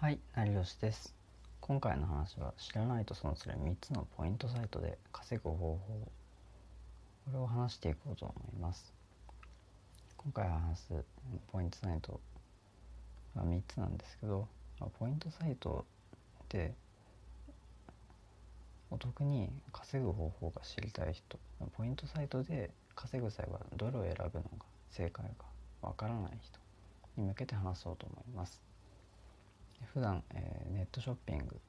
[0.00, 1.14] はい、成吉です。
[1.60, 8.94] 今回の話は知らないと損する3つのポイントサイトで稼ぐ方法これを話していこうと思います。
[10.16, 10.94] 今回話す
[11.52, 12.18] ポイントサイト
[13.34, 14.48] は3つなんですけど、
[14.80, 15.84] まポイントサイト
[16.48, 16.72] で
[18.90, 21.38] お得に稼ぐ方法が知りたい人
[21.76, 25.44] ポイントサイトで稼ぐ際はどれを選ぶのが正解か
[25.82, 26.58] わからない人
[27.18, 28.69] に向けて話そうと思います。
[29.92, 31.60] 普段、えーネットショッピング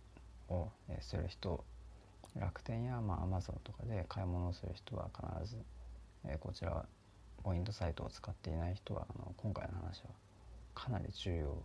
[0.50, 1.64] を、えする人
[2.36, 5.58] 楽天や、まあ、Amazon とかで買い物をする人は必ず、
[6.26, 6.86] えーこちら
[7.44, 10.10] ポイントサイトを使っていない人はあの今回の話は
[10.76, 11.58] かなり重要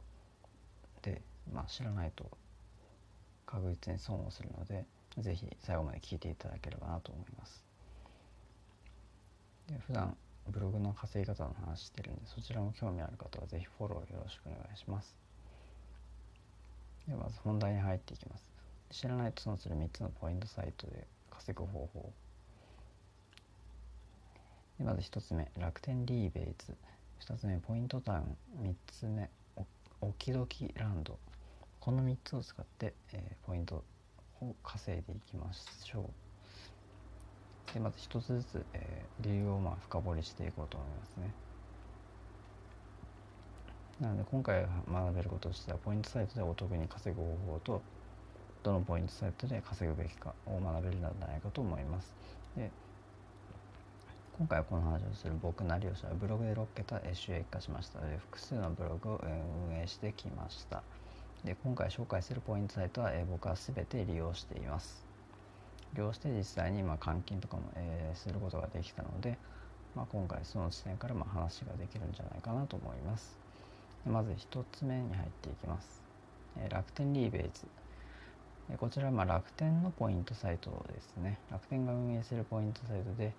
[1.02, 2.30] で、まあ、知らないと
[3.45, 4.87] 確実に損をするので
[5.18, 7.65] ぜひ最後まで聞いていただければなと思います。
[9.68, 10.16] で普段
[10.48, 15.26] ブログの稼ぎ方の話してるんでそちらも興味ある方はぜひフォローよろしくお願いします。
[17.09, 18.51] でまず本題に入っていきます。
[18.90, 22.12] 知らないと損する3つのポイントサイトで稼ぐ方法。
[24.79, 26.77] でまず1つ目、楽天リーベイツ。
[27.21, 28.37] 2つ目、ポイントタウン。
[28.62, 29.30] 3つ目、
[30.01, 31.18] おきどきランド。
[31.80, 33.84] この3つを使って、えーポイント
[34.40, 36.10] を稼いでいきましょ
[37.71, 37.74] う。
[37.74, 41.32] でまず1つずつ、えー理由をまあ深掘りしていこうと思いますね。
[44.01, 47.83] なので今回学べることとしてはポイントサイトでお得に稼ぐ方法と
[48.63, 52.15] どのポイントサイトで稼ぐべきかを学べるのではないかと思います。
[52.57, 52.71] で
[54.39, 59.21] 今回この話をする僕成吉はブログで6桁収益化しましたので複数のブログを
[59.71, 60.83] 運営してきました。
[61.43, 65.06] で今回紹介するポイントサイトは、僕は全て利用しています。
[65.94, 69.39] 利用して実際にま換金とかも、えーすることができたので、
[69.94, 73.46] まあ、今回その視点からま話ができるんじゃないかなと思います。
[74.06, 76.03] まず1つ目に入っていきます、
[76.59, 77.66] えー楽天リーベイツ
[78.71, 81.39] えーこちらはま楽天のポイントサイトですね。
[81.50, 83.33] 楽天が運営するポイントサイトで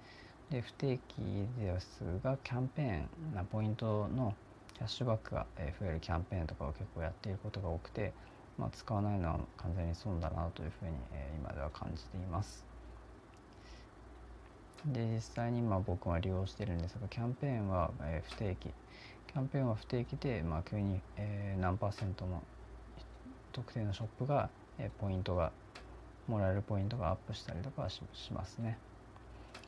[0.50, 2.85] で不定期ですがキャンペー
[3.33, 4.33] ンなポイントの
[4.73, 5.45] キャッシュバックが
[5.79, 8.13] 増えるキャンペーンとかを結構やっていることが多くて、
[8.57, 12.66] まあ、使わないのは完全に損だなというふうに、え今では感じています。
[14.85, 18.72] で実際にま僕は利用してるんですがキャンペーンは、え不定期。
[19.33, 22.41] キャンペーンは不定期で、まあ、急に、えー何パーセントの
[23.51, 24.49] 特定のショップが、
[24.79, 25.51] えーポイントが
[26.27, 28.01] もらえるポイントがアップしたりとかはし
[28.31, 28.77] ますね。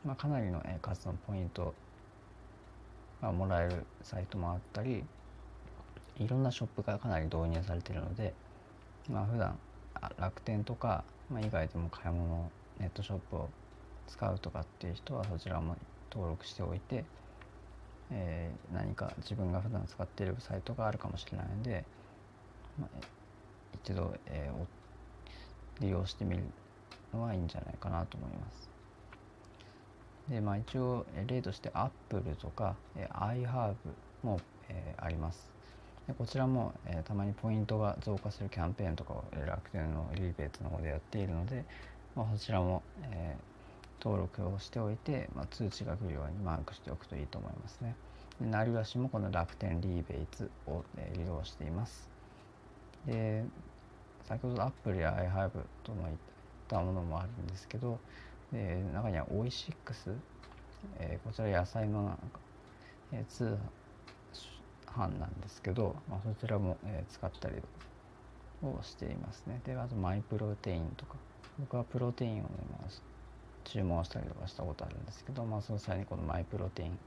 [0.06, 1.74] まあ、かなりの、えー数のポイント
[3.22, 5.03] がもらえるサイトもあったり
[6.18, 8.34] いろんなショップがかなり導入されているので、
[9.09, 9.58] まあ普段
[10.18, 12.50] 楽天とか、まあ、以外でも買い物
[12.80, 13.50] ネットショップを
[14.08, 15.75] 使うとかっていう人はそちらも
[16.12, 17.03] 登録しておいて、
[18.12, 21.86] えー何か自分が普段使っているサイトがあるかもしれないので、
[22.78, 22.90] まあ、
[23.74, 24.68] 一度、えー
[25.80, 26.44] 利用してみる
[27.14, 28.69] のはいいんじゃないかなと思います。
[30.28, 33.75] でまあ一応例としてアップルとか、えー、iHerb
[34.24, 35.50] も、えーあります。
[36.08, 41.66] でこちらも、えーたまにポイントが増加するキャンペーンとかを、楽天のリーベイツの方でやっているので、
[42.16, 43.59] まあ、そちらも、えー
[44.04, 47.96] 登録をしておいて、まあ、通知が来るようにマークしておくといいと思いますね。
[48.40, 52.10] で成吉もこの楽天リーベイツを、えー利用しています。
[53.06, 53.44] で
[54.24, 55.52] 先ほどアップルや iHerb
[55.84, 56.16] ともいっ
[56.68, 57.98] たものもあるんですけど
[58.52, 60.12] で中にはオイシックス、
[61.00, 62.20] えーこちら野菜のなんか、
[63.12, 63.58] えー通
[64.88, 67.56] 販なんですけど、まあ、そちらも、えー使ったり
[68.62, 71.16] をしていますねであとマイプロテインとか
[71.60, 72.90] 僕はプロテインをね、まあ
[73.64, 77.00] 注文したりとかしたことあるんですけど、まあ、その際にこのマイプロテイン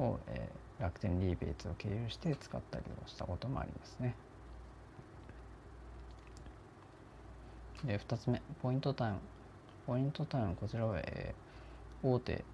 [0.00, 4.16] を、えー楽天リーベイツを経由して使ったりをしたこともありますね。
[7.84, 9.20] で2つ目ポイントタウン。
[9.86, 11.44] ポイントタウンこちらは、えー
[12.06, 12.44] 大手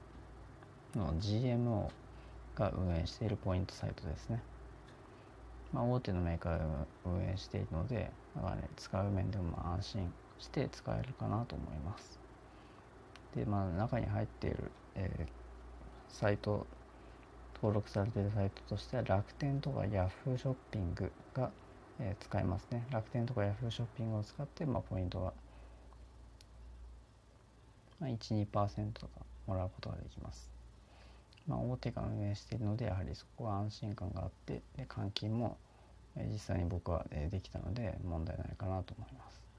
[0.95, 1.91] の GMO
[2.55, 4.45] が運営しているポイントサイトですね、
[5.73, 12.30] まあ、大手のメーカーが運営しているのでだから、ね、使う面でも安心して使えるかなと思います。
[13.35, 15.41] でまあ中に入っている、えー
[16.13, 16.67] サイト
[17.55, 21.51] 登録されているサイトとしては楽天とか Yahoo ショッピングが、
[22.01, 22.87] えー使えますね。
[22.91, 25.33] 楽天とか Yahoo ショッピングを使って、まあ、ポイントが、
[28.01, 30.51] まあ、12%とかもらうことができます、
[31.47, 35.57] まあ、大手が運営しているのでやはりそこは安心感があってで換金も、
[36.17, 39.50] 実際に僕は、できたので問題ないかなと思います。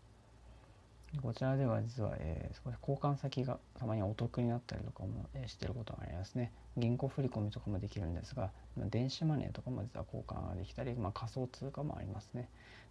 [1.20, 6.52] こちらでは実は、えー少し交換先がたまにお得になったりとかも、えーしてることがありますね。
[6.78, 12.48] 銀行振込とかもできるんですが電子マネーとかも実は交換ができたり、まあ、仮想通貨もありますね。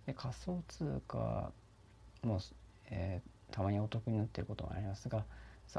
[0.06, 1.50] で仮想通貨
[2.22, 2.40] も、
[2.90, 5.24] えー、たまにお得になっていることもありますが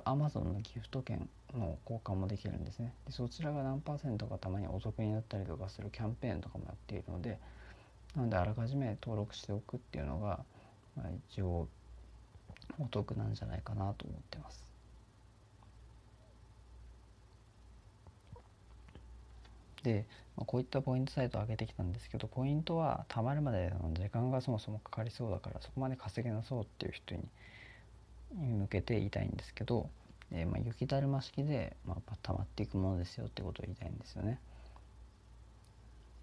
[0.05, 2.93] アマゾンのギフト券の交換もできるんですね。
[3.05, 7.37] でそちらが何パーセントかたまにお得になったりとかするキャンペーンとかもやっているので
[8.15, 10.39] なのであらかじめ登録しておくっていうのが、
[10.95, 11.67] まあ、一応
[12.79, 14.71] お得なんじゃないかなと思ってます。
[19.83, 20.05] で、
[20.37, 27.21] まあ、こういったポイントサイトを上げてきたんですけどポイントは貯まるまでの時間がそもそもかかりそうだからそこまで稼げなそうっていう人に
[28.35, 29.89] 向けて言いたいんですけど、
[30.31, 34.39] えー、まあ雪だるま式で、まあ、溜まっていくものですよってことを言いたいんですよね。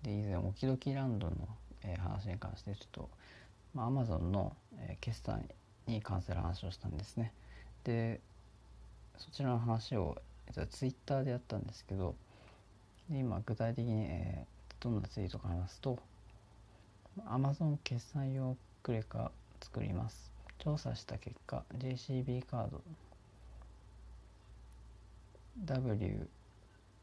[0.03, 1.37] で以前オキドキランドの、
[1.83, 3.11] えー、話に関してちょっと、
[3.75, 5.45] まあ、Amazon の、えー、決算
[5.89, 7.33] に関する話をしたんですね。
[7.85, 8.21] で
[9.17, 10.17] そちらの話を、
[10.49, 12.15] えー、ツイッターでやったんですけど
[13.11, 15.99] で今具体的に、えー、どんなツイートか話すと
[17.27, 20.31] Amazon 決算用クレカ作ります。
[20.59, 22.83] 調査した結果 JCB カード
[25.65, 26.29] W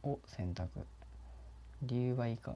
[0.03, 0.85] を選択。
[1.81, 2.55] 理由は以下。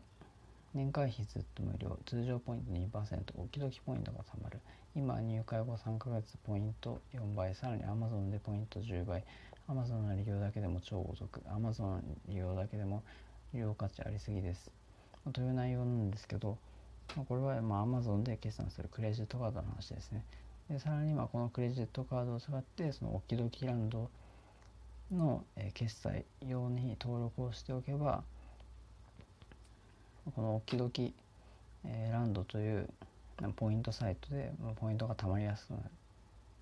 [0.73, 1.97] 年会費ずっと無料。
[2.05, 4.59] 通常ポイント2%おきどきポイントがたまる。
[4.95, 7.55] 今入会後3ヶ月ポイント4倍。
[7.55, 9.23] さらに Amazon でポイント10倍。
[9.67, 11.39] Amazon の利用だけでも超お得。
[11.41, 13.03] Amazon の利用だけでも
[13.53, 14.71] 利用価値ありすぎです。
[15.33, 16.57] という内容なんですけど
[17.27, 20.23] これはまあ Amazon で決算するクレジットカードの話ですね。
[20.69, 24.09] でさらにまあこのクレジットカードを使ってそのオキドキランド
[25.11, 25.43] の、
[25.73, 28.23] 決済用に登録をしておけば
[30.35, 31.13] このオキドキ、
[31.85, 32.89] えランドという
[33.55, 35.83] ポイントサイトでポイントがたまりやすくなる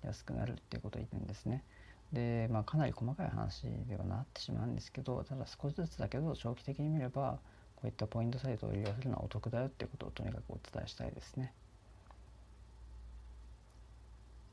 [0.04, 1.62] 安くなるっていうことを言ってるんですね。
[2.12, 7.38] で、まあ、かなり細かい話ではなってしまうんですけどただ少しずつだけど長期的に見れば
[7.76, 11.52] こういったポイントサイトを利用するのはお得だよっていうことをとにかくお伝えしたいですね。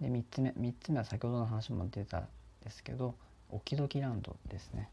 [0.02, 2.28] で3つ目3つ目は先ほどの話も出たん
[2.64, 3.16] ですけど
[3.50, 4.90] オキドキランドですね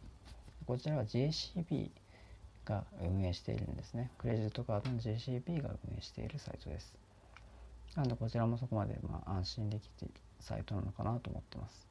[0.65, 1.91] こちらは JCB
[2.73, 4.11] が運営しているんですね。
[4.19, 6.95] クレジットカードの JCB が運営しているサイトです。
[7.95, 11.87] なのでこちらもそこまでまあ安心できているサイトなのかなと思ってます。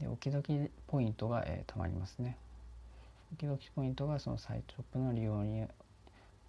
[0.00, 2.36] でオキドキポイントが、えー、たまりますね。
[3.32, 5.66] オキドキポイントがそのサイトショップの利用に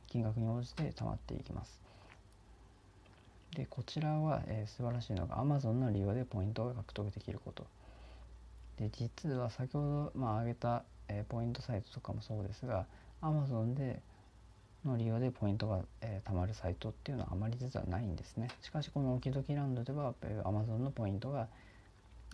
[0.08, 1.82] 金額に応じてたまっていきます。
[3.56, 7.66] でこちらは、えー、素晴らしいのが Amazon の利用でポイントが獲得できること。
[8.78, 12.86] で実は先ほど、まあ、挙げた、えー、ポイントサイトとかもそうですが
[13.26, 14.02] Amazon で
[14.86, 21.48] の利用でポイントが、えー、貯まるサイトっていうのはあまり実はないんですねしかしこのオキドキランドでは、えー、Amazon のポイントが、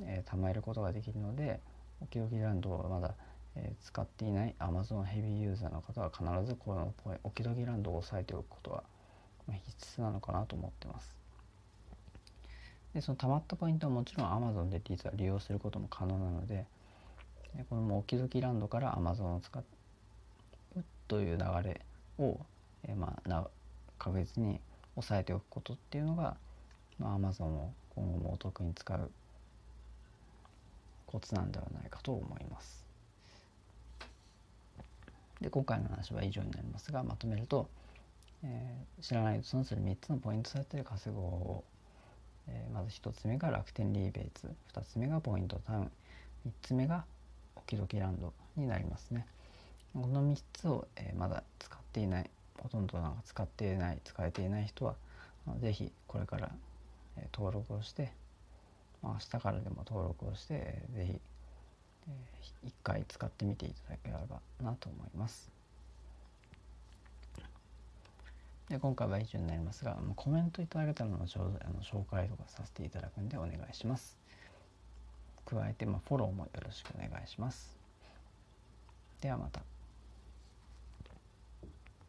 [0.04, 1.60] えー、貯めることができるので
[2.02, 3.16] オキドキランドをまだ、
[3.56, 8.84] えー、使っていない Amazon ヘビーユーザーの方は必ずこのオキドキランドを押さえておくことは
[9.66, 11.16] 必須なのかなと思ってます。
[12.94, 16.66] でその溜まったポイントはもちろん Amazon で実は利用することも可能なので
[17.70, 19.64] このオキドキランドから Amazon を使う
[21.12, 21.82] という流れ
[22.20, 22.40] を、
[22.88, 23.46] えまあ、な
[24.00, 24.62] 確実に
[24.96, 26.38] 押さえておくことっていうのが、
[26.98, 29.12] まあ、Amazon を今後もお得に使う
[31.06, 32.86] コツなんではないかと思います。
[35.42, 37.68] で今回の話は以上になりますがまとめると
[38.44, 41.64] えー、知らないと損する3つのポイントサイトで稼ごうを、
[42.48, 45.92] えー、まず1つ目が楽天リーベイツ2つ目がポイントタウン
[46.48, 47.06] 3つ目が
[47.56, 49.28] オキドキランドになりますね
[49.94, 52.30] この3つを、えー、まだ使っていない
[52.60, 54.96] ほとんどなんか使っていない使えていない人は
[55.60, 56.52] 是非これから、
[57.18, 58.12] えー、登録をして、
[59.02, 61.20] まあ、明日からでも登録をして、えー、是非、
[62.08, 65.50] えー、1回使ってみていただければなと思います。
[68.70, 74.18] で今回は以上になりますがコメントいただけたら後ほどあの紹介とかさせていただくんでお願いします。
[75.46, 77.76] 加えて、まあ、フォローもよろしくお願いします。
[79.20, 79.81] ではまた。